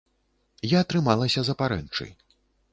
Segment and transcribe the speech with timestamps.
[0.67, 2.05] Я трымалася за парэнчы.